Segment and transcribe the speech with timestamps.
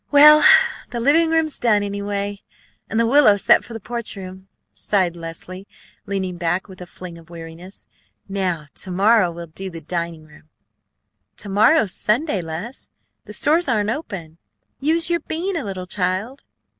[0.09, 0.43] "Well,
[0.89, 2.41] the living room's done, anyway,
[2.89, 5.67] and the willow set for the porch room!" sighed Leslie,
[6.07, 7.85] leaning back with a fling of weariness.
[8.27, 10.49] "Now to morrow we'll do the dining room."
[11.37, 12.89] "To morrow's Sunday, Les;
[13.25, 14.39] the stores aren't open.
[14.79, 16.45] Use your bean a little, child."